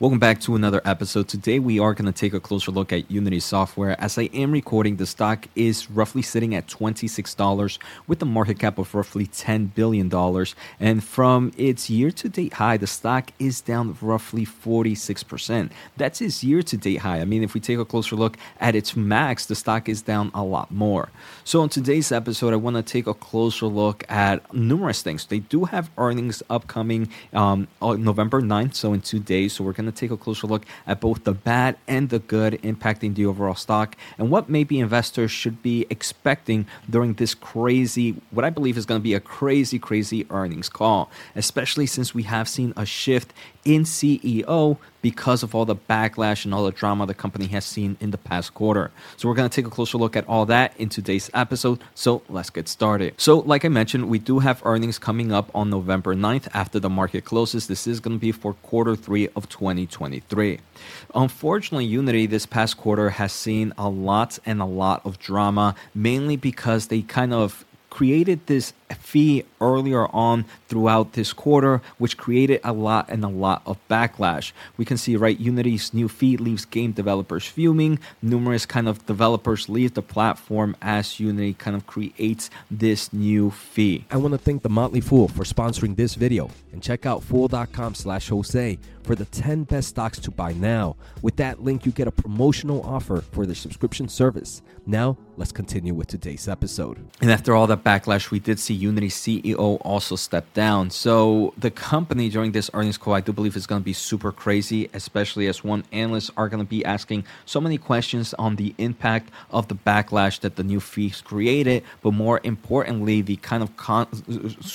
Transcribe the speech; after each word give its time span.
Welcome 0.00 0.20
back 0.20 0.40
to 0.42 0.54
another 0.54 0.80
episode. 0.84 1.26
Today 1.26 1.58
we 1.58 1.80
are 1.80 1.92
going 1.92 2.06
to 2.06 2.12
take 2.12 2.32
a 2.32 2.38
closer 2.38 2.70
look 2.70 2.92
at 2.92 3.10
Unity 3.10 3.40
software. 3.40 4.00
As 4.00 4.16
I 4.16 4.30
am 4.32 4.52
recording, 4.52 4.94
the 4.94 5.06
stock 5.06 5.48
is 5.56 5.90
roughly 5.90 6.22
sitting 6.22 6.54
at 6.54 6.68
$26 6.68 7.78
with 8.06 8.22
a 8.22 8.24
market 8.24 8.60
cap 8.60 8.78
of 8.78 8.94
roughly 8.94 9.26
$10 9.26 9.74
billion. 9.74 10.08
And 10.78 11.02
from 11.02 11.50
its 11.56 11.90
year 11.90 12.12
to 12.12 12.28
date 12.28 12.52
high, 12.52 12.76
the 12.76 12.86
stock 12.86 13.32
is 13.40 13.60
down 13.60 13.98
roughly 14.00 14.46
46%. 14.46 15.72
That's 15.96 16.20
its 16.20 16.44
year 16.44 16.62
to 16.62 16.76
date 16.76 17.00
high. 17.00 17.20
I 17.20 17.24
mean, 17.24 17.42
if 17.42 17.54
we 17.54 17.58
take 17.58 17.80
a 17.80 17.84
closer 17.84 18.14
look 18.14 18.36
at 18.60 18.76
its 18.76 18.94
max, 18.94 19.46
the 19.46 19.56
stock 19.56 19.88
is 19.88 20.00
down 20.00 20.30
a 20.32 20.44
lot 20.44 20.70
more. 20.70 21.08
So, 21.42 21.60
in 21.64 21.70
today's 21.70 22.12
episode, 22.12 22.52
I 22.52 22.56
want 22.56 22.76
to 22.76 22.84
take 22.84 23.08
a 23.08 23.14
closer 23.14 23.66
look 23.66 24.08
at 24.08 24.54
numerous 24.54 25.02
things. 25.02 25.26
They 25.26 25.40
do 25.40 25.64
have 25.64 25.90
earnings 25.98 26.40
upcoming 26.48 27.08
um, 27.32 27.66
on 27.82 28.04
November 28.04 28.40
9th, 28.40 28.76
so 28.76 28.92
in 28.92 29.00
two 29.00 29.18
days. 29.18 29.54
So, 29.54 29.64
we're 29.64 29.72
going 29.72 29.87
to 29.90 29.98
take 29.98 30.10
a 30.10 30.16
closer 30.16 30.46
look 30.46 30.64
at 30.86 31.00
both 31.00 31.24
the 31.24 31.32
bad 31.32 31.76
and 31.86 32.08
the 32.08 32.18
good 32.18 32.54
impacting 32.62 33.14
the 33.14 33.26
overall 33.26 33.54
stock 33.54 33.96
and 34.16 34.30
what 34.30 34.48
maybe 34.48 34.78
investors 34.78 35.30
should 35.30 35.62
be 35.62 35.86
expecting 35.90 36.66
during 36.88 37.14
this 37.14 37.34
crazy, 37.34 38.16
what 38.30 38.44
I 38.44 38.50
believe 38.50 38.76
is 38.76 38.86
going 38.86 39.00
to 39.00 39.02
be 39.02 39.14
a 39.14 39.20
crazy, 39.20 39.78
crazy 39.78 40.26
earnings 40.30 40.68
call, 40.68 41.10
especially 41.34 41.86
since 41.86 42.14
we 42.14 42.24
have 42.24 42.48
seen 42.48 42.72
a 42.76 42.86
shift 42.86 43.32
in 43.64 43.84
CEO 43.84 44.78
because 45.02 45.42
of 45.42 45.54
all 45.54 45.64
the 45.64 45.76
backlash 45.76 46.44
and 46.44 46.52
all 46.52 46.64
the 46.64 46.72
drama 46.72 47.06
the 47.06 47.14
company 47.14 47.46
has 47.46 47.64
seen 47.64 47.96
in 48.00 48.10
the 48.10 48.18
past 48.18 48.54
quarter. 48.54 48.90
So, 49.16 49.28
we're 49.28 49.34
going 49.34 49.48
to 49.48 49.54
take 49.54 49.66
a 49.66 49.70
closer 49.70 49.98
look 49.98 50.16
at 50.16 50.26
all 50.28 50.46
that 50.46 50.74
in 50.78 50.88
today's 50.88 51.30
episode. 51.34 51.80
So, 51.94 52.22
let's 52.28 52.50
get 52.50 52.68
started. 52.68 53.14
So, 53.16 53.38
like 53.40 53.64
I 53.64 53.68
mentioned, 53.68 54.08
we 54.08 54.18
do 54.18 54.40
have 54.40 54.62
earnings 54.64 54.98
coming 54.98 55.32
up 55.32 55.50
on 55.54 55.70
November 55.70 56.14
9th 56.14 56.48
after 56.52 56.80
the 56.80 56.90
market 56.90 57.24
closes. 57.24 57.68
This 57.68 57.86
is 57.86 58.00
going 58.00 58.16
to 58.16 58.20
be 58.20 58.32
for 58.32 58.54
quarter 58.54 58.96
three 58.96 59.28
of 59.36 59.48
2023. 59.86 60.58
Unfortunately, 61.14 61.84
Unity 61.84 62.26
this 62.26 62.46
past 62.46 62.76
quarter 62.76 63.10
has 63.10 63.32
seen 63.32 63.72
a 63.78 63.88
lot 63.88 64.38
and 64.44 64.60
a 64.60 64.66
lot 64.66 65.04
of 65.04 65.18
drama, 65.18 65.74
mainly 65.94 66.36
because 66.36 66.88
they 66.88 67.02
kind 67.02 67.32
of 67.32 67.64
created 67.90 68.46
this 68.46 68.72
fee 68.98 69.44
earlier 69.60 70.06
on 70.14 70.44
throughout 70.68 71.12
this 71.12 71.32
quarter, 71.32 71.82
which 71.98 72.16
created 72.16 72.60
a 72.64 72.72
lot 72.72 73.08
and 73.08 73.24
a 73.24 73.28
lot 73.28 73.62
of 73.66 73.76
backlash. 73.88 74.52
We 74.76 74.84
can 74.84 74.96
see, 74.96 75.16
right, 75.16 75.38
Unity's 75.38 75.92
new 75.92 76.08
fee 76.08 76.36
leaves 76.36 76.64
game 76.64 76.92
developers 76.92 77.46
fuming. 77.46 77.98
Numerous 78.22 78.66
kind 78.66 78.88
of 78.88 79.04
developers 79.06 79.68
leave 79.68 79.94
the 79.94 80.02
platform 80.02 80.76
as 80.80 81.20
Unity 81.20 81.54
kind 81.54 81.76
of 81.76 81.86
creates 81.86 82.50
this 82.70 83.12
new 83.12 83.50
fee. 83.50 84.04
I 84.10 84.16
want 84.16 84.32
to 84.32 84.38
thank 84.38 84.62
the 84.62 84.68
Motley 84.68 85.00
Fool 85.00 85.28
for 85.28 85.44
sponsoring 85.44 85.96
this 85.96 86.14
video 86.14 86.50
and 86.72 86.82
check 86.82 87.06
out 87.06 87.22
fool.com 87.22 87.94
slash 87.94 88.28
Jose 88.28 88.78
for 89.02 89.14
the 89.14 89.24
10 89.24 89.64
best 89.64 89.88
stocks 89.88 90.18
to 90.18 90.30
buy 90.30 90.52
now. 90.52 90.94
With 91.22 91.36
that 91.36 91.62
link, 91.62 91.86
you 91.86 91.92
get 91.92 92.06
a 92.06 92.12
promotional 92.12 92.82
offer 92.82 93.22
for 93.32 93.46
the 93.46 93.54
subscription 93.54 94.06
service. 94.06 94.60
Now, 94.86 95.16
let's 95.38 95.50
continue 95.50 95.94
with 95.94 96.08
today's 96.08 96.46
episode. 96.46 96.98
And 97.22 97.30
after 97.30 97.54
all 97.54 97.66
that 97.68 97.77
backlash, 97.78 98.30
we 98.30 98.38
did 98.38 98.58
see 98.58 98.74
Unity 98.74 99.08
CEO 99.08 99.78
also 99.82 100.16
step 100.16 100.52
down. 100.54 100.90
So 100.90 101.54
the 101.56 101.70
company 101.70 102.28
during 102.28 102.52
this 102.52 102.70
earnings 102.74 102.98
call, 102.98 103.14
I 103.14 103.20
do 103.20 103.32
believe 103.32 103.56
is 103.56 103.66
going 103.66 103.80
to 103.80 103.84
be 103.84 103.92
super 103.92 104.32
crazy, 104.32 104.88
especially 104.92 105.46
as 105.46 105.64
one 105.64 105.84
analysts 105.92 106.30
are 106.36 106.48
going 106.48 106.62
to 106.62 106.68
be 106.68 106.84
asking 106.84 107.24
so 107.46 107.60
many 107.60 107.78
questions 107.78 108.34
on 108.34 108.56
the 108.56 108.74
impact 108.78 109.30
of 109.50 109.68
the 109.68 109.74
backlash 109.74 110.40
that 110.40 110.56
the 110.56 110.62
new 110.62 110.80
fees 110.80 111.20
created, 111.20 111.84
but 112.02 112.12
more 112.12 112.40
importantly, 112.44 113.22
the 113.22 113.36
kind 113.36 113.62
of 113.62 113.76
con- 113.76 114.08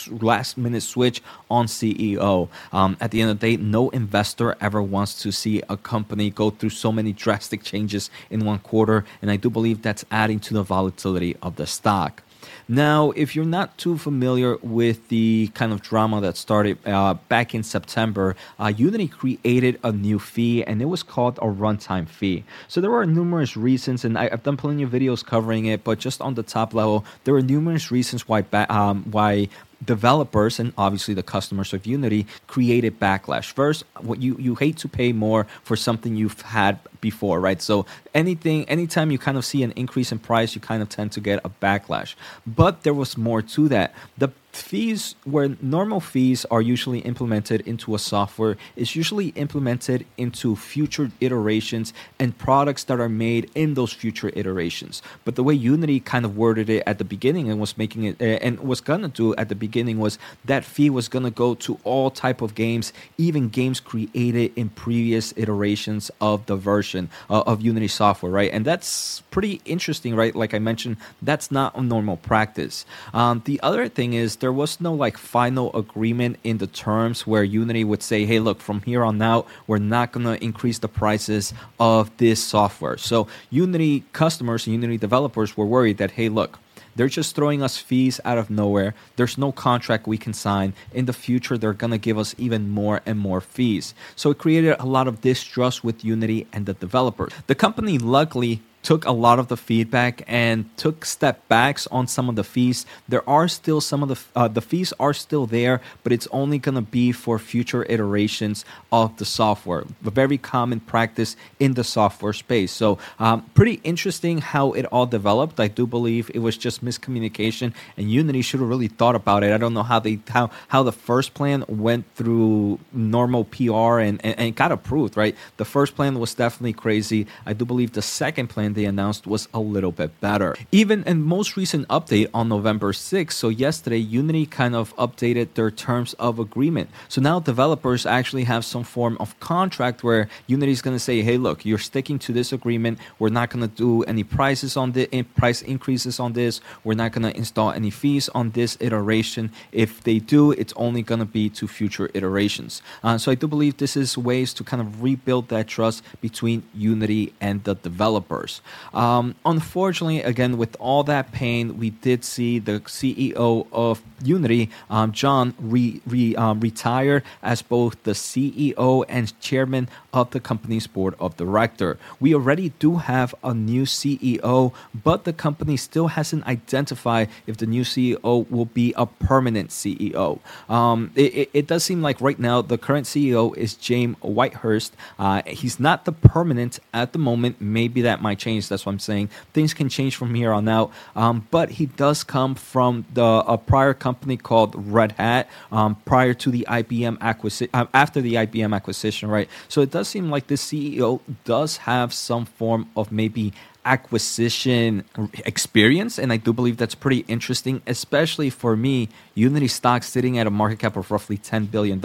last 0.10 0.58
minute 0.58 0.84
switch 0.84 1.22
on 1.50 1.68
CEO. 1.68 2.50
Um, 2.72 2.98
at 3.00 3.12
the 3.12 3.22
end 3.22 3.32
of 3.32 3.40
the 3.40 3.56
day, 3.56 3.62
no 3.62 3.90
investor 3.90 4.56
ever 4.60 4.82
wants 4.82 5.22
to 5.22 5.32
see 5.32 5.62
a 5.70 5.78
company 5.78 6.30
go 6.30 6.50
through 6.50 6.70
so 6.72 6.92
many 6.92 7.14
drastic 7.14 7.64
changes 7.64 8.10
in 8.30 8.46
one 8.46 8.60
quarter, 8.60 9.06
and 9.22 9.30
I 9.30 9.36
do 9.36 9.50
believe 9.50 9.82
that's 9.82 10.06
adding 10.12 10.40
to 10.42 10.54
the 10.54 10.64
volatility 10.64 11.36
of 11.42 11.56
the 11.56 11.68
stock. 11.68 12.24
Now, 12.68 13.12
if 13.12 13.36
you're 13.36 13.46
not 13.46 13.78
too 13.78 13.98
familiar 13.98 14.58
with 14.62 15.08
the 15.10 15.52
kind 15.54 15.72
of 15.72 15.82
drama 15.82 16.22
that 16.22 16.38
started 16.38 16.78
uh, 16.88 17.16
back 17.30 17.54
in 17.54 17.64
September, 17.64 18.36
uh, 18.60 18.74
Unity 18.76 19.08
created 19.08 19.80
a 19.84 19.92
new 19.92 20.20
fee 20.20 20.64
and 20.64 20.82
it 20.82 20.86
was 20.86 21.04
called 21.04 21.38
a 21.38 21.46
runtime 21.46 22.08
fee. 22.08 22.44
So 22.68 22.82
there 22.82 22.92
were 22.92 23.06
numerous 23.06 23.56
reasons, 23.58 24.06
and 24.06 24.18
I, 24.18 24.30
have 24.30 24.44
done 24.44 24.58
plenty 24.58 24.84
of 24.84 24.92
videos 24.92 25.26
covering 25.26 25.66
it, 25.66 25.84
but 25.84 26.00
just 26.00 26.22
on 26.22 26.36
the 26.36 26.44
top 26.44 26.74
level, 26.74 27.06
there 27.24 27.34
were 27.34 27.42
numerous 27.42 27.92
reasons 27.92 28.28
why 28.28 28.46
um, 28.70 29.04
why 29.12 29.50
developers 29.86 30.60
and 30.60 30.74
obviously 30.78 31.14
the 31.14 31.24
customers 31.24 31.74
of 31.74 31.86
Unity 31.86 32.26
created 32.48 33.00
backlash. 33.00 33.52
First, 33.52 33.84
what 34.02 34.22
you 34.22 34.36
you 34.40 34.56
hate 34.56 34.78
to 34.78 34.88
pay 34.88 35.12
more 35.14 35.46
for 35.64 35.76
something 35.76 36.16
you've 36.16 36.42
had 36.42 36.80
before, 37.02 37.40
right? 37.40 37.62
So 37.62 37.86
anything 38.14 38.68
anytime 38.70 39.12
you 39.12 39.18
kind 39.18 39.38
of 39.38 39.46
see 39.46 39.64
an 39.64 39.72
increase 39.72 40.12
in 40.12 40.20
price, 40.20 40.56
you 40.56 40.62
kind 40.62 40.82
of 40.82 40.90
tend 40.90 41.12
to 41.14 41.20
get 41.20 41.40
a 41.44 41.50
backlash. 41.50 42.16
But 42.46 42.84
there 42.84 42.94
was 42.94 43.18
more 43.18 43.42
to 43.42 43.68
that. 43.70 43.94
The 44.18 44.30
fees 44.56 45.16
where 45.24 45.56
normal 45.62 46.00
fees 46.00 46.46
are 46.52 46.62
usually 46.62 47.00
implemented 47.00 47.62
into 47.62 47.96
a 47.96 48.00
software 48.00 48.56
is 48.76 48.96
usually 48.96 49.30
implemented 49.30 50.06
into 50.18 50.56
future 50.56 51.12
iterations 51.20 51.94
and 52.20 52.38
products 52.38 52.84
that 52.86 53.00
are 53.00 53.10
made 53.10 53.50
in 53.56 53.74
those 53.74 53.92
future 53.92 54.32
iterations. 54.36 55.02
But 55.26 55.36
the 55.36 55.44
way 55.44 55.56
unity 55.56 56.00
kind 56.00 56.24
of 56.24 56.38
worded 56.38 56.70
it 56.70 56.84
at 56.86 57.00
the 57.00 57.04
beginning 57.04 57.50
and 57.50 57.60
was 57.60 57.78
making 57.78 58.04
it 58.04 58.22
and 58.22 58.60
was 58.60 58.80
gonna 58.80 59.08
do 59.08 59.36
at 59.36 59.50
the 59.50 59.56
beginning 59.56 59.98
was 59.98 60.20
that 60.46 60.64
fee 60.64 60.90
was 60.90 61.08
gonna 61.08 61.32
go 61.32 61.56
to 61.56 61.80
all 61.84 62.12
type 62.12 62.42
of 62.42 62.54
games 62.54 62.94
even 63.18 63.50
games 63.50 63.80
created 63.80 64.54
in 64.56 64.70
previous 64.70 65.34
iterations 65.36 66.12
of 66.22 66.46
the 66.46 66.56
version 66.56 67.10
uh, 67.30 67.42
of 67.48 67.62
unity 67.62 67.88
software 67.88 68.32
right? 68.32 68.52
And 68.54 68.66
that's 68.66 69.22
pretty 69.32 69.62
interesting 69.66 70.16
right? 70.16 70.36
Like 70.36 70.54
i 70.54 70.60
mentioned 70.60 70.98
that's 71.22 71.50
not 71.50 71.76
a 71.76 71.82
normal 71.82 72.18
practice. 72.18 72.86
Um, 73.14 73.42
the 73.46 73.60
other 73.64 73.88
thing 73.88 74.14
is 74.14 74.38
there 74.44 74.52
was 74.52 74.82
no 74.82 74.94
like 74.94 75.16
final 75.18 75.74
agreement 75.74 76.38
in 76.44 76.58
the 76.58 76.68
terms 76.68 77.26
where 77.26 77.46
Unity 77.46 77.86
would 77.86 78.04
say, 78.04 78.26
hey, 78.26 78.40
look, 78.42 78.60
from 78.60 78.82
here 78.82 79.02
on 79.02 79.22
out, 79.22 79.48
we're 79.68 79.78
not 79.78 80.12
going 80.12 80.26
to 80.26 80.44
increase 80.44 80.80
the 80.80 80.90
prices 80.90 81.54
of 81.80 82.12
this 82.18 82.44
software. 82.44 82.98
So 82.98 83.30
Unity 83.52 84.04
customers 84.12 84.68
and 84.68 84.74
Unity 84.74 84.98
developers 84.98 85.56
were 85.56 85.66
worried 85.66 85.98
that, 86.00 86.12
hey, 86.12 86.28
look, 86.28 86.60
they're 86.98 87.08
just 87.08 87.38
throwing 87.38 87.64
us 87.64 87.78
fees 87.78 88.20
out 88.26 88.38
of 88.38 88.50
nowhere. 88.50 88.94
There's 89.16 89.38
no 89.38 89.54
contract 89.54 90.08
we 90.08 90.18
can 90.18 90.34
sign. 90.34 90.74
In 90.92 91.06
the 91.06 91.14
future, 91.14 91.58
they're 91.58 91.72
going 91.72 91.92
to 91.92 91.98
give 91.98 92.18
us 92.18 92.36
even 92.38 92.70
more 92.70 93.00
and 93.06 93.18
more 93.18 93.40
fees. 93.40 93.94
So 94.18 94.32
it 94.32 94.40
created 94.40 94.76
a 94.78 94.86
lot 94.86 95.08
of 95.08 95.22
distrust 95.22 95.86
with 95.86 96.04
Unity 96.04 96.48
and 96.52 96.66
the 96.66 96.74
developers. 96.74 97.32
The 97.48 97.56
company 97.56 97.98
luckily 97.98 98.62
took 98.84 99.06
a 99.06 99.12
lot 99.12 99.40
of 99.40 99.48
the 99.48 99.58
feedback 99.58 100.22
and 100.28 100.70
took 100.78 101.06
step 101.06 101.48
backs 101.48 101.88
on 101.88 102.06
some 102.06 102.30
of 102.30 102.36
the 102.36 102.44
fees. 102.44 102.86
There 103.08 103.28
are 103.28 103.48
still 103.48 103.82
some 103.82 104.04
of 104.04 104.10
the 104.10 104.20
uh, 104.36 104.48
the 104.50 104.62
fees 104.62 104.94
are 105.00 105.14
still 105.14 105.46
there, 105.46 105.82
but 106.04 106.12
it's 106.12 106.28
only 106.32 106.60
going 106.60 106.76
to 106.76 106.82
be 106.82 107.12
for 107.12 107.40
future 107.40 107.86
iterations 107.90 108.66
of 108.92 109.18
the 109.18 109.26
software. 109.26 109.86
A 110.06 110.12
very 110.12 110.38
common 110.38 110.82
practice 110.82 111.36
in 111.60 111.74
the 111.74 111.84
software 111.84 112.34
space. 112.34 112.72
So 112.72 113.00
um, 113.20 113.50
pretty 113.54 113.80
interesting 113.84 114.40
how 114.40 114.74
it 114.74 114.86
all 114.86 115.06
developed. 115.06 115.60
I 115.60 115.70
do 115.70 115.88
believe 115.88 116.30
it 116.34 116.40
was 116.40 116.58
just 116.58 116.84
miscommunication, 116.84 117.74
and 117.98 118.12
Unity 118.12 118.42
should 118.42 118.60
have 118.60 118.70
really 118.70 118.90
thought 118.90 119.16
about 119.16 119.44
it. 119.44 119.54
I 119.54 119.58
don't 119.58 119.74
know 119.74 119.84
how 119.84 120.00
they 120.00 120.20
how 120.30 120.52
how 120.68 120.84
the 120.84 120.92
first 120.92 121.34
plan 121.34 121.64
went 121.68 122.06
through 122.16 122.80
normal 122.92 123.46
PR 123.46 124.00
and, 124.00 124.20
and, 124.26 124.38
and 124.38 124.56
got 124.56 124.72
approved. 124.74 125.16
Right, 125.16 125.36
the 125.58 125.66
first 125.66 125.96
plan 125.96 126.20
was 126.20 126.34
definitely 126.34 126.74
crazy. 126.74 127.28
I 127.46 127.54
do 127.54 127.64
believe 127.64 127.94
the 127.94 128.02
second 128.02 128.48
plan 128.48 128.73
they 128.74 128.86
announced 128.86 129.28
was 129.28 129.48
a 129.54 129.60
little 129.60 129.92
bit 129.92 130.20
better. 130.20 130.56
Even 130.72 131.04
in 131.04 131.22
most 131.22 131.56
recent 131.58 131.88
update 131.88 132.30
on 132.34 132.50
November 132.50 132.92
6th, 132.92 133.34
so 133.34 133.50
yesterday, 133.50 133.98
Unity 133.98 134.46
kind 134.46 134.76
of 134.76 134.96
updated 134.98 135.54
their 135.56 135.72
terms 135.72 136.14
of 136.14 136.40
agreement. 136.40 136.90
So 137.10 137.22
now 137.22 137.40
developers 137.40 138.06
actually 138.06 138.44
have 138.46 138.66
some 138.66 138.84
form 138.84 139.18
of 139.20 139.40
contract 139.40 140.04
where 140.04 140.30
Unity 140.48 140.72
is 140.72 140.82
going 140.82 140.96
to 140.96 141.00
say, 141.00 141.22
hey, 141.22 141.38
look, 141.38 141.66
you're 141.66 141.78
sticking 141.78 142.20
to 142.20 142.34
this 142.34 142.52
agreement. 142.52 143.00
We're 143.20 143.30
not 143.30 143.50
going 143.50 143.68
to 143.68 143.76
do 143.76 144.04
any 144.04 144.24
prices 144.24 144.78
on 144.78 144.92
the 144.94 145.14
eh, 145.14 145.24
price 145.36 145.62
increases 145.62 146.20
on 146.20 146.34
this. 146.34 146.62
We're 146.84 146.96
not 146.96 147.12
going 147.12 147.24
to 147.24 147.36
install 147.38 147.72
any 147.72 147.90
fees 147.90 148.30
on 148.30 148.52
this 148.52 148.78
iteration. 148.80 149.52
If 149.72 150.04
they 150.04 150.20
do, 150.20 150.52
it's 150.52 150.74
only 150.76 151.02
going 151.02 151.20
to 151.20 151.26
be 151.26 151.50
to 151.50 151.68
future 151.68 152.10
iterations. 152.14 152.82
Uh, 153.04 153.18
so 153.18 153.32
I 153.32 153.36
do 153.36 153.48
believe 153.48 153.78
this 153.78 153.96
is 153.96 154.18
ways 154.18 154.54
to 154.56 154.64
kind 154.64 154.82
of 154.82 155.04
rebuild 155.04 155.50
that 155.50 155.68
trust 155.68 156.04
between 156.22 156.64
Unity 156.74 157.34
and 157.40 157.64
the 157.64 157.76
developers. 157.76 158.62
Um, 158.94 159.36
unfortunately, 159.46 160.22
again, 160.22 160.58
with 160.58 160.76
all 160.80 161.04
that 161.06 161.32
pain, 161.32 161.78
we 161.78 161.90
did 161.90 162.24
see 162.24 162.60
the 162.60 162.80
CEO 162.82 163.68
of 163.72 164.02
Unity, 164.24 164.70
um, 164.90 165.12
John, 165.12 165.54
re, 165.60 166.02
re, 166.06 166.36
um, 166.36 166.60
retire 166.60 167.24
as 167.42 167.62
both 167.62 168.02
the 168.04 168.12
CEO 168.12 169.06
and 169.10 169.40
chairman 169.42 169.90
of 170.14 170.32
the 170.32 170.40
company's 170.40 170.88
board 170.88 171.16
of 171.20 171.36
director. 171.38 171.98
We 172.20 172.34
already 172.34 172.70
do 172.80 172.98
have 172.98 173.34
a 173.44 173.54
new 173.54 173.84
CEO, 173.84 174.74
but 174.94 175.24
the 175.24 175.34
company 175.34 175.76
still 175.78 176.08
hasn't 176.08 176.46
identified 176.46 177.30
if 177.48 177.58
the 177.58 177.66
new 177.66 177.84
CEO 177.84 178.50
will 178.50 178.66
be 178.66 178.94
a 178.96 179.06
permanent 179.06 179.72
CEO. 179.72 180.40
Um, 180.70 181.12
it, 181.16 181.34
it, 181.34 181.50
it, 181.54 181.68
does 181.68 181.84
seem 181.84 182.02
like 182.02 182.22
right 182.22 182.40
now 182.40 182.62
the 182.62 182.78
current 182.78 183.08
CEO 183.08 183.56
is 183.58 183.74
James 183.74 184.16
Whitehurst. 184.18 184.92
Uh, 185.18 185.42
he's 185.48 185.80
not 185.80 186.06
the 186.06 186.12
permanent 186.12 186.80
at 186.94 187.14
the 187.14 187.20
moment. 187.20 187.60
Maybe 187.60 188.02
that 188.02 188.22
might 188.22 188.40
change. 188.40 188.53
That's 188.62 188.86
what 188.86 188.92
I'm 188.92 189.00
saying. 189.00 189.30
Things 189.54 189.74
can 189.74 189.90
change 189.90 190.16
from 190.16 190.34
here 190.36 190.52
on 190.52 190.68
out. 190.68 190.92
Um, 191.16 191.48
but 191.52 191.72
he 191.72 191.88
does 191.88 192.24
come 192.24 192.56
from 192.56 193.06
the 193.14 193.24
a 193.24 193.58
prior 193.58 193.94
company 193.94 194.38
called 194.38 194.74
Red 194.76 195.14
Hat 195.14 195.50
um, 195.72 195.96
prior 196.06 196.34
to 196.36 196.52
the 196.52 196.66
IBM 196.70 197.20
acquisition, 197.22 197.70
uh, 197.74 197.86
after 197.94 198.22
the 198.22 198.36
IBM 198.36 198.76
acquisition, 198.76 199.30
right? 199.30 199.50
So 199.68 199.82
it 199.82 199.92
does 199.92 200.08
seem 200.08 200.30
like 200.30 200.48
this 200.48 200.66
CEO 200.66 201.22
does 201.44 201.78
have 201.78 202.14
some 202.14 202.46
form 202.46 202.90
of 202.96 203.12
maybe 203.12 203.54
acquisition 203.86 205.04
experience 205.46 206.18
and 206.18 206.32
i 206.32 206.38
do 206.38 206.54
believe 206.54 206.78
that's 206.78 206.96
pretty 206.96 207.26
interesting 207.28 207.82
especially 207.88 208.50
for 208.50 208.76
me. 208.76 209.10
Unity 209.36 209.68
stock 209.68 210.04
sitting 210.04 210.38
at 210.38 210.46
a 210.46 210.52
market 210.52 210.80
cap 210.80 210.96
of 210.96 211.10
roughly 211.10 211.38
$10 211.38 211.72
billion 211.72 212.00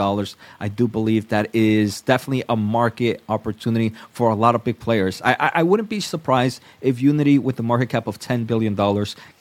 i 0.61 0.69
do 0.69 0.89
believe 0.89 1.29
that 1.29 1.55
is 1.55 2.01
definitely 2.01 2.43
a 2.49 2.57
market 2.57 3.23
opportunity 3.29 3.93
for 4.11 4.31
a 4.31 4.35
lot 4.35 4.55
of 4.55 4.65
big 4.65 4.79
players. 4.79 5.21
I, 5.23 5.37
I, 5.39 5.51
I 5.55 5.63
wouldn't 5.63 5.89
be 5.89 6.01
surprised 6.01 6.61
if 6.81 7.01
unity 7.01 7.39
with 7.39 7.57
the 7.57 7.63
market 7.63 7.89
cap 7.89 8.07
of 8.07 8.19
$10 8.19 8.47
billion 8.47 8.75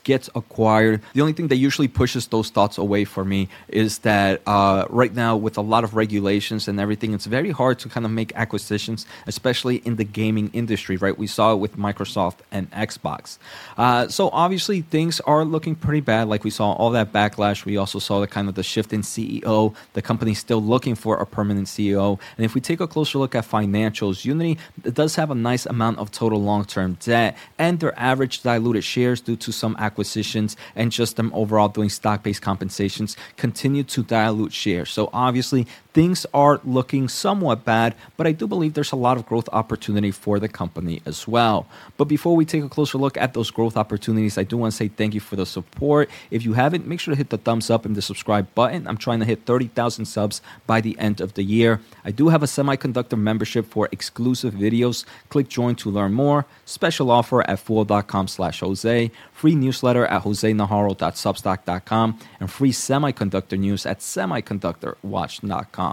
gets 0.08 0.30
acquired. 0.36 1.02
The 1.14 1.20
only 1.20 1.34
thing 1.34 1.50
that 1.50 1.58
usually 1.58 1.90
pushes 1.90 2.28
those 2.28 2.50
thoughts 2.50 2.78
away 2.78 3.04
for 3.04 3.26
me 3.26 3.50
is 3.68 4.00
that 4.00 4.42
uh, 4.48 4.86
right 4.90 5.14
now, 5.14 5.36
with 5.36 5.58
a 5.58 5.66
lot 5.74 5.84
of 5.84 5.96
regulations 5.96 6.70
and 6.70 6.80
everything, 6.80 7.14
it's 7.14 7.26
very 7.26 7.52
hard 7.52 7.78
to 7.80 7.90
kind 7.90 8.06
of 8.06 8.12
make 8.14 8.32
acquisitions, 8.44 9.06
especially 9.28 9.78
in 9.88 9.98
the 9.98 10.06
gaming 10.06 10.50
industry, 10.54 10.96
right? 10.96 11.16
We 11.18 11.28
saw 11.28 11.52
it 11.52 11.58
with 11.58 11.76
Microsoft 11.76 12.38
and 12.54 12.72
Xbox. 12.72 13.38
Uh, 13.78 14.08
so 14.08 14.30
obviously, 14.30 14.80
things 14.82 15.20
are 15.34 15.44
looking 15.44 15.76
pretty 15.76 16.00
bad. 16.00 16.30
Like 16.30 16.46
we 16.46 16.52
saw 16.52 16.72
all 16.80 16.92
that 16.92 17.12
backlash. 17.12 17.66
We 17.66 17.76
also 17.76 18.00
saw 18.00 18.22
the 18.22 18.28
kind 18.28 18.48
of 18.48 18.56
the 18.56 18.64
shift 18.64 18.94
in 18.94 19.02
CEO. 19.02 19.76
The 19.92 20.02
company's 20.02 20.40
still 20.40 20.64
looking 20.74 20.96
for 20.96 21.18
a 21.18 21.26
permanent 21.26 21.68
CEO. 21.68 22.18
And 22.38 22.46
if 22.46 22.56
we 22.56 22.62
take 22.62 22.80
a 22.80 22.88
closer 22.88 23.18
look 23.18 23.36
at 23.36 23.44
financials, 23.44 24.24
Unity 24.24 24.58
does 25.02 25.16
have 25.16 25.32
a 25.32 25.36
nice 25.36 25.66
amount 25.66 26.00
of 26.00 26.12
total 26.12 26.42
long 26.42 26.64
term 26.64 26.98
debt 27.02 27.38
and 27.60 27.82
their 27.82 27.96
average 28.00 28.42
diluted 28.42 28.86
shares 28.86 29.20
due 29.20 29.36
to 29.36 29.52
some 29.52 29.76
acquisitions 29.78 29.97
acquisitions 29.98 30.56
and 30.76 30.92
just 30.92 31.16
them 31.16 31.32
overall 31.34 31.70
doing 31.70 31.90
stock 31.90 32.22
based 32.22 32.44
compensations 32.44 33.18
continue 33.36 33.84
to 33.84 34.04
dilute 34.04 34.54
shares. 34.54 34.92
So 34.92 35.10
obviously, 35.12 35.66
things 35.98 36.28
are 36.32 36.62
looking 36.64 37.08
somewhat 37.08 37.66
bad, 37.66 37.96
but 38.18 38.28
I 38.28 38.32
do 38.32 38.46
believe 38.46 38.76
there's 38.76 38.92
a 38.92 38.96
lot 38.96 39.18
of 39.18 39.26
growth 39.26 39.50
opportunity 39.52 40.12
for 40.12 40.40
the 40.40 40.48
company 40.48 41.02
as 41.08 41.28
well. 41.28 41.66
But 41.98 42.06
before 42.06 42.36
we 42.36 42.46
take 42.46 42.64
a 42.64 42.70
closer 42.70 43.00
look 43.00 43.18
at 43.18 43.34
those 43.34 43.50
growth 43.50 43.76
opportunities, 43.76 44.38
I 44.38 44.44
do 44.44 44.58
want 44.58 44.74
to 44.74 44.78
say 44.78 44.90
thank 44.90 45.16
you 45.16 45.20
for 45.20 45.36
the 45.36 45.48
support. 45.48 46.12
If 46.30 46.46
you 46.46 46.54
haven't, 46.54 46.86
make 46.86 47.00
sure 47.00 47.16
to 47.16 47.18
hit 47.18 47.32
the 47.32 47.40
thumbs 47.40 47.72
up 47.72 47.84
and 47.84 47.96
the 47.96 48.04
subscribe 48.04 48.54
button. 48.54 48.88
I'm 48.88 48.98
trying 48.98 49.18
to 49.22 49.26
hit 49.26 49.48
30,000 49.48 50.06
subs 50.06 50.40
by 50.68 50.82
the 50.82 50.96
end 51.00 51.20
of 51.20 51.34
the 51.34 51.42
year. 51.42 51.82
I 52.06 52.12
do 52.12 52.28
have 52.28 52.44
a 52.44 52.46
semiconductor 52.46 53.18
membership 53.18 53.66
for 53.66 53.90
exclusive 53.92 54.54
videos. 54.54 55.04
Click 55.30 55.50
join 55.50 55.74
to 55.78 55.90
learn 55.90 56.14
more. 56.14 56.46
Special 56.66 57.10
offer 57.10 57.42
at 57.50 57.58
fool.com 57.58 58.28
slash 58.28 58.60
Jose. 58.60 59.10
Free 59.34 59.56
newsletter 59.56 60.06
at 60.06 60.22
josenajarro.substack.com 60.22 62.20
and 62.40 62.52
free 62.52 62.72
semiconductor 62.72 63.58
news 63.58 63.88
at 63.88 63.98
semiconductorwatch.com. 64.02 65.87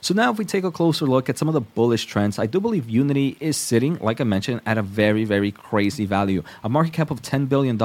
So 0.00 0.14
now 0.14 0.30
if 0.30 0.38
we 0.38 0.44
take 0.44 0.64
a 0.64 0.70
closer 0.70 1.06
look 1.06 1.28
at 1.28 1.38
some 1.38 1.48
of 1.48 1.54
the 1.54 1.60
bullish 1.60 2.06
trends, 2.06 2.38
I 2.38 2.46
do 2.46 2.60
believe 2.60 2.88
Unity 2.88 3.36
is 3.40 3.56
sitting, 3.56 3.98
like 3.98 4.20
I 4.20 4.24
mentioned, 4.24 4.60
at 4.64 4.78
a 4.78 4.82
very, 4.82 5.24
very 5.24 5.50
crazy 5.50 6.06
value. 6.06 6.42
A 6.62 6.68
market 6.68 6.92
cap 6.92 7.10
of 7.10 7.20
$10 7.20 7.48
billion 7.48 7.76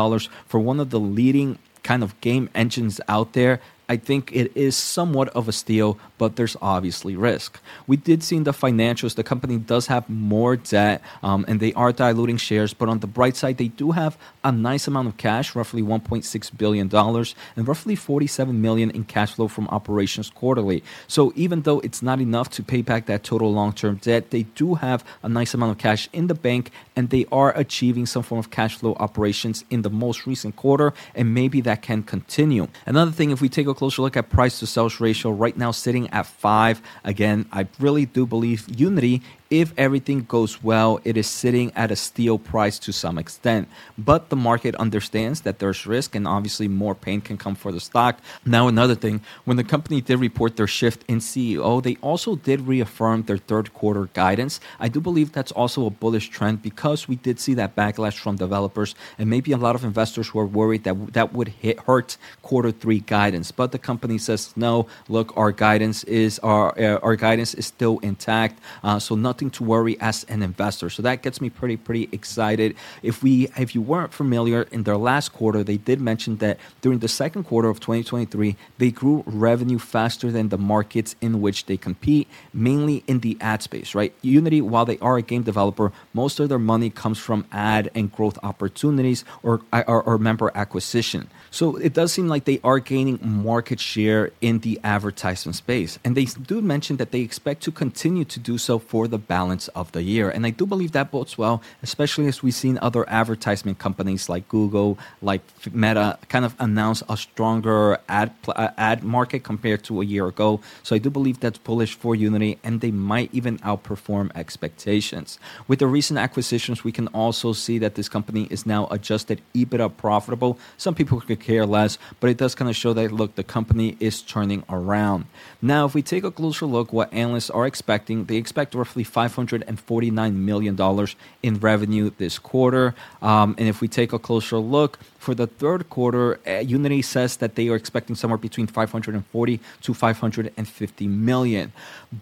for 0.46 0.60
one 0.60 0.80
of 0.80 0.92
the 0.92 1.00
leading 1.00 1.58
kind 1.82 2.04
of 2.04 2.20
game 2.22 2.50
engines 2.54 3.02
out 3.08 3.34
there 3.34 3.60
I 3.90 3.98
think 3.98 4.32
it 4.34 4.56
is 4.56 4.76
somewhat 4.76 5.30
of 5.30 5.48
a 5.48 5.52
steal, 5.52 5.98
but 6.18 6.36
there's 6.36 6.56
obviously 6.62 7.16
risk. 7.16 7.60
We 7.86 7.98
did 7.98 8.24
see 8.24 8.38
in 8.38 8.44
the 8.44 8.52
financials 8.52 9.16
the 9.16 9.24
company 9.24 9.58
does 9.58 9.88
have 9.88 10.10
more 10.10 10.56
debt 10.56 11.02
um, 11.22 11.44
and 11.48 11.60
they 11.60 11.74
are 11.74 11.92
diluting 11.92 12.38
shares, 12.38 12.74
but 12.74 12.90
on 12.90 13.00
the 13.00 13.08
bright 13.08 13.36
side, 13.36 13.58
they 13.58 13.68
do 13.68 13.92
have 13.92 14.18
a 14.44 14.52
nice 14.52 14.88
amount 14.88 15.10
of 15.10 15.18
cash, 15.18 15.56
roughly 15.56 15.82
$1.6 15.82 16.58
billion, 16.58 16.90
and 16.94 17.68
roughly 17.68 17.96
47 17.96 18.62
million 18.62 18.90
in 18.92 19.04
cash 19.04 19.34
flow 19.34 19.48
from 19.48 19.68
operations 19.68 20.30
quarterly. 20.30 20.84
So 21.08 21.34
even 21.36 21.64
though 21.64 21.80
it's 21.82 22.02
not 22.02 22.22
enough 22.22 22.50
to 22.52 22.64
pay 22.64 22.82
back 22.82 23.06
that 23.08 23.24
total 23.24 23.52
long 23.52 23.74
term 23.74 23.96
debt, 23.98 24.32
they 24.32 24.44
do 24.44 24.76
have 24.76 25.04
a 25.22 25.30
nice 25.30 25.54
amount 25.54 25.72
of 25.72 25.78
cash 25.78 26.10
in 26.14 26.28
the 26.28 26.36
bank 26.36 26.72
and 26.96 27.10
they 27.10 27.26
are 27.32 27.58
achieving 27.58 28.06
some 28.06 28.24
form 28.24 28.40
of 28.40 28.50
cash 28.52 28.76
flow 28.76 28.96
operations 29.00 29.66
in 29.70 29.82
the 29.82 29.90
most 29.90 30.26
recent 30.26 30.56
quarter, 30.56 30.94
and 31.16 31.34
maybe 31.34 31.62
that 31.62 31.82
can 31.82 32.04
continue. 32.04 32.68
Another 32.86 33.12
thing, 33.12 33.32
if 33.32 33.42
we 33.42 33.50
take 33.50 33.68
a 33.68 33.73
closer 33.74 34.02
look 34.02 34.18
at 34.18 34.30
price 34.30 34.60
to 34.60 34.68
sales 34.68 35.00
ratio, 35.00 35.32
right 35.32 35.56
now 35.56 35.72
sitting 35.72 36.10
at 36.10 36.26
five. 36.26 36.82
Again, 37.04 37.46
I 37.52 37.68
really 37.80 38.06
do 38.06 38.26
believe 38.26 38.68
Unity 38.70 39.22
if 39.54 39.72
everything 39.78 40.24
goes 40.24 40.64
well, 40.64 41.00
it 41.04 41.16
is 41.16 41.28
sitting 41.28 41.72
at 41.76 41.92
a 41.92 41.96
steal 41.96 42.40
price 42.40 42.80
to 42.80 42.92
some 42.92 43.20
extent. 43.20 43.68
But 44.00 44.30
the 44.30 44.36
market 44.36 44.74
understands 44.76 45.42
that 45.42 45.60
there's 45.60 45.86
risk 45.86 46.16
and 46.16 46.28
obviously 46.28 46.68
more 46.68 46.96
pain 46.96 47.22
can 47.22 47.38
come 47.38 47.54
for 47.54 47.72
the 47.72 47.80
stock. 47.80 48.18
Now, 48.48 48.68
another 48.68 48.96
thing, 48.96 49.22
when 49.46 49.58
the 49.58 49.64
company 49.64 50.02
did 50.02 50.20
report 50.20 50.56
their 50.56 50.66
shift 50.66 51.04
in 51.08 51.20
CEO, 51.20 51.84
they 51.84 51.98
also 52.02 52.36
did 52.36 52.62
reaffirm 52.62 53.24
their 53.24 53.38
third 53.38 53.76
quarter 53.76 54.10
guidance. 54.14 54.60
I 54.80 54.88
do 54.88 55.00
believe 55.00 55.32
that's 55.32 55.52
also 55.52 55.86
a 55.86 55.92
bullish 55.92 56.30
trend 56.30 56.64
because 56.64 57.08
we 57.08 57.18
did 57.18 57.40
see 57.40 57.54
that 57.54 57.76
backlash 57.76 58.18
from 58.18 58.38
developers 58.38 58.96
and 59.20 59.30
maybe 59.30 59.52
a 59.52 59.58
lot 59.58 59.76
of 59.76 59.84
investors 59.84 60.34
were 60.34 60.48
worried 60.48 60.84
that 60.86 61.14
that 61.14 61.32
would 61.32 61.50
hit, 61.50 61.80
hurt 61.82 62.18
quarter 62.42 62.72
three 62.72 63.02
guidance. 63.02 63.52
But 63.52 63.72
the 63.72 63.78
company 63.78 64.18
says, 64.18 64.52
no, 64.56 64.88
look, 65.08 65.32
our 65.38 65.52
guidance 65.52 66.04
is 66.06 66.40
our, 66.40 66.74
uh, 66.80 66.98
our 67.04 67.16
guidance 67.16 67.54
is 67.54 67.68
still 67.68 68.00
intact. 68.00 68.60
Uh, 68.84 68.98
so 68.98 69.14
nothing 69.14 69.43
nothing 69.44 69.52
to 69.52 69.64
worry 69.64 69.98
as 70.00 70.24
an 70.30 70.42
investor. 70.42 70.90
So 70.90 71.02
that 71.04 71.22
gets 71.22 71.42
me 71.42 71.50
pretty 71.50 71.78
pretty 71.78 72.10
excited. 72.12 72.76
If 73.02 73.24
we 73.24 73.48
if 73.58 73.76
you 73.76 73.82
weren't 73.82 74.14
familiar 74.14 74.64
in 74.72 74.84
their 74.84 74.98
last 74.98 75.34
quarter, 75.34 75.64
they 75.64 75.78
did 75.78 76.00
mention 76.00 76.38
that 76.38 76.58
during 76.82 77.00
the 77.00 77.08
second 77.08 77.44
quarter 77.46 77.70
of 77.70 77.80
2023, 77.80 78.56
they 78.78 78.92
grew 78.92 79.24
revenue 79.26 79.80
faster 79.80 80.32
than 80.32 80.50
the 80.50 80.58
markets 80.58 81.16
in 81.22 81.42
which 81.42 81.66
they 81.66 81.78
compete, 81.78 82.28
mainly 82.54 83.04
in 83.08 83.20
the 83.20 83.38
ad 83.42 83.62
space, 83.62 83.96
right? 83.96 84.14
Unity, 84.22 84.62
while 84.62 84.86
they 84.86 84.98
are 85.00 85.18
a 85.18 85.22
game 85.22 85.44
developer, 85.44 85.92
most 86.14 86.40
of 86.40 86.50
their 86.50 86.60
money 86.60 86.90
comes 86.90 87.20
from 87.20 87.46
ad 87.52 87.90
and 87.96 88.12
growth 88.12 88.38
opportunities 88.44 89.26
or, 89.42 89.62
or, 89.72 90.02
or 90.04 90.18
member 90.18 90.52
acquisition. 90.56 91.28
So 91.54 91.76
it 91.76 91.94
does 91.94 92.12
seem 92.12 92.28
like 92.28 92.46
they 92.46 92.60
are 92.64 92.80
gaining 92.80 93.20
market 93.22 93.80
share 93.80 94.32
in 94.42 94.60
the 94.66 94.80
advertisement 94.84 95.56
space. 95.56 96.00
And 96.04 96.18
they 96.18 96.26
do 96.26 96.62
mention 96.62 96.98
that 96.98 97.12
they 97.12 97.22
expect 97.22 97.62
to 97.64 97.72
continue 97.72 98.26
to 98.26 98.40
do 98.40 98.58
so 98.58 98.80
for 98.80 99.08
the 99.08 99.20
balance 99.20 99.68
of 99.70 99.92
the 99.92 100.02
year. 100.02 100.32
And 100.32 100.48
I 100.48 100.50
do 100.50 100.66
believe 100.66 100.94
that 100.94 101.12
bodes 101.12 101.38
well, 101.38 101.62
especially 101.84 102.26
as 102.26 102.42
we've 102.42 102.56
seen 102.56 102.80
other 102.82 103.08
advertisement 103.08 103.78
companies 103.78 104.30
like 104.30 104.50
Google, 104.50 104.98
like 105.22 105.42
Meta, 105.72 106.18
kind 106.28 106.44
of 106.44 106.56
announce 106.58 107.04
a 107.08 107.16
stronger 107.16 108.00
ad 108.10 108.32
ad 108.58 109.04
market 109.04 109.44
compared 109.44 109.84
to 109.84 110.02
a 110.02 110.06
year 110.06 110.26
ago. 110.26 110.60
So 110.82 110.96
I 110.96 110.98
do 110.98 111.12
believe 111.12 111.40
that's 111.40 111.60
bullish 111.60 111.94
for 111.94 112.16
Unity, 112.16 112.58
and 112.64 112.82
they 112.82 112.90
might 112.90 113.30
even 113.32 113.60
outperform 113.60 114.32
expectations. 114.34 115.38
With 115.68 115.78
the 115.78 115.88
recent 115.88 116.18
acquisitions, 116.18 116.84
we 116.84 116.92
can 116.92 117.10
also 117.10 117.54
see 117.54 117.78
that 117.78 117.94
this 117.94 118.10
company 118.10 118.48
is 118.50 118.66
now 118.66 118.88
adjusted 118.90 119.40
EBITDA 119.54 119.98
profitable. 119.98 120.58
Some 120.78 120.96
people 120.96 121.22
could 121.22 121.43
care 121.44 121.66
less, 121.66 121.98
but 122.20 122.30
it 122.30 122.38
does 122.38 122.56
kind 122.56 122.70
of 122.70 122.76
show 122.76 122.94
that 122.94 123.12
look, 123.12 123.36
the 123.36 123.44
company 123.44 123.98
is 124.00 124.22
turning 124.22 124.64
around. 124.70 125.26
Now, 125.62 125.86
if 125.86 125.94
we 125.94 126.02
take 126.02 126.24
a 126.24 126.32
closer 126.32 126.66
look, 126.66 126.94
what 126.94 127.14
analysts 127.14 127.50
are 127.50 127.66
expecting, 127.66 128.26
they 128.26 128.38
expect 128.38 128.74
roughly 128.76 129.04
$549 129.04 130.36
million 130.36 131.08
in 131.44 131.60
revenue 131.60 132.12
this 132.18 132.40
quarter. 132.40 132.96
Um, 133.22 133.56
and 133.58 133.68
if 133.68 133.82
we 133.82 133.88
take 133.88 134.14
a 134.14 134.20
closer 134.20 134.58
look, 134.58 135.00
for 135.24 135.34
the 135.34 135.48
third 135.48 135.90
quarter, 135.90 136.40
uh, 136.46 136.60
Unity 136.60 137.02
says 137.02 137.38
that 137.38 137.56
they 137.56 137.70
are 137.70 137.76
expecting 137.76 138.16
somewhere 138.16 138.38
between 138.38 138.68
540 138.68 139.60
to 139.82 139.94
550 139.94 141.08
million. 141.08 141.72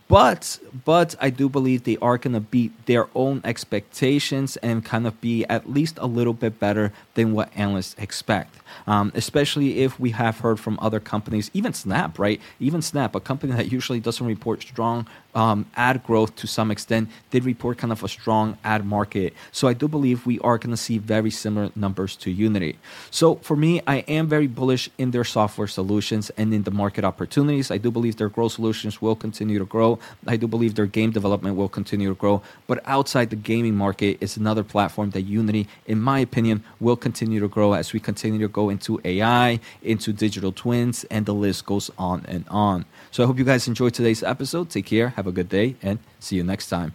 But 0.08 0.60
but 0.86 1.16
I 1.20 1.32
do 1.32 1.50
believe 1.50 1.84
they 1.84 1.98
are 1.98 2.18
going 2.18 2.34
to 2.34 2.40
beat 2.40 2.86
their 2.86 3.08
own 3.16 3.42
expectations 3.44 4.56
and 4.58 4.86
kind 4.86 5.08
of 5.08 5.20
be 5.20 5.46
at 5.46 5.70
least 5.70 5.98
a 6.00 6.06
little 6.06 6.34
bit 6.34 6.60
better 6.60 6.94
than 7.16 7.34
what 7.34 7.50
analysts 7.56 7.96
expect. 7.98 8.56
Um, 8.86 9.11
especially 9.16 9.80
if 9.80 10.00
we 10.00 10.12
have 10.12 10.40
heard 10.40 10.60
from 10.60 10.80
other 10.82 11.00
companies, 11.00 11.50
even 11.54 11.74
Snap, 11.74 12.20
right? 12.20 12.40
Even 12.60 12.82
Snap, 12.82 13.16
a 13.16 13.20
company 13.20 13.54
that 13.54 13.72
usually 13.72 14.00
doesn't 14.00 14.26
report 14.26 14.62
strong 14.62 15.08
um, 15.36 15.66
ad 15.76 16.04
growth 16.04 16.36
to 16.38 16.48
some 16.48 16.72
extent, 16.72 17.10
did 17.30 17.44
report 17.44 17.78
kind 17.78 17.92
of 17.92 18.04
a 18.04 18.08
strong 18.08 18.58
ad 18.64 18.86
market. 18.86 19.34
So 19.52 19.68
I 19.68 19.74
do 19.74 19.88
believe 19.88 20.26
we 20.26 20.40
are 20.40 20.58
going 20.58 20.72
to 20.72 20.78
see 20.78 20.98
very 20.98 21.32
similar 21.32 21.72
numbers 21.76 22.16
to 22.18 22.32
Unity. 22.32 22.78
So 23.10 23.36
for 23.36 23.56
me, 23.56 23.82
I 23.88 23.98
am 24.08 24.28
very 24.28 24.48
bullish 24.48 24.90
in 24.98 25.12
their 25.12 25.24
software 25.24 25.68
solutions 25.68 26.30
and 26.32 26.54
in 26.54 26.64
the 26.64 26.72
market 26.72 27.04
opportunities. 27.04 27.72
I 27.72 27.78
do 27.78 27.92
believe 27.92 28.18
their 28.18 28.30
growth 28.30 28.54
solutions 28.54 29.02
will 29.02 29.16
continue 29.16 29.60
to 29.60 29.66
grow. 29.66 30.00
I 30.28 30.38
do 30.38 30.48
believe 30.48 30.76
their 30.76 30.86
game 30.86 31.12
development 31.12 31.56
will 31.56 31.70
continue 31.70 32.10
to 32.10 32.16
grow. 32.16 32.42
But 32.68 32.82
outside 32.86 33.30
the 33.30 33.36
gaming 33.36 33.76
market 33.76 34.18
is 34.22 34.38
another 34.38 34.64
platform 34.64 35.12
that 35.12 35.22
Unity, 35.22 35.68
in 35.86 36.02
my 36.02 36.20
opinion, 36.20 36.64
will 36.80 36.96
continue 36.96 37.40
to 37.40 37.48
grow 37.48 37.74
as 37.74 37.94
we 37.94 38.00
continue 38.00 38.40
to 38.40 38.48
go 38.48 38.70
into 38.70 39.00
AI, 39.06 39.60
into 39.82 40.14
digital 40.14 40.52
twins, 40.52 41.04
and 41.06 41.26
the 41.26 41.34
list 41.34 41.66
goes 41.66 41.90
on 41.98 42.26
and 42.28 42.46
on. 42.50 42.86
So 43.12 43.24
I 43.24 43.28
hope 43.28 43.38
you 43.38 43.46
guys 43.46 43.68
enjoyed 43.68 43.94
today's 43.94 44.24
episode. 44.24 44.70
Take 44.70 44.86
care, 44.86 45.10
have 45.22 45.28
a 45.28 45.38
good 45.40 45.50
day, 45.50 45.76
and 45.88 46.00
see 46.20 46.36
you 46.38 46.44
next 46.44 46.68
time. 46.76 46.90